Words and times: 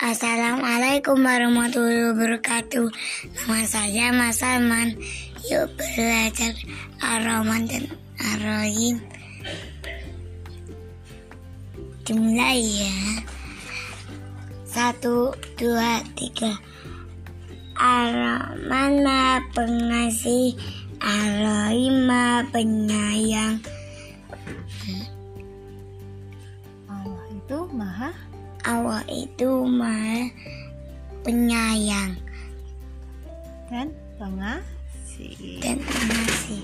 Assalamualaikum 0.00 1.20
warahmatullahi 1.20 2.16
wabarakatuh. 2.16 2.88
Nama 3.44 3.60
saya 3.68 4.08
Mas 4.08 4.40
Salman. 4.40 4.96
Yuk 5.44 5.68
belajar 5.76 6.56
aroma 7.04 7.60
dan 7.68 7.84
arohim 8.16 9.04
Dimulai 12.08 12.88
ya. 12.88 12.96
Satu, 14.64 15.36
dua, 15.60 16.00
tiga. 16.16 16.56
Aroma 17.76 18.84
ma 19.04 19.44
pengasih 19.52 20.56
Ar-Rahim 21.04 22.08
penyayang. 22.48 23.60
Itu 27.44 27.68
maha 27.76 28.08
Allah 28.64 29.04
itu 29.12 29.68
Maha 29.68 30.32
Penyayang 31.28 32.16
dan 33.68 33.92
pengasih. 34.16 35.60
dan 35.60 35.76
pengasih. 35.84 36.63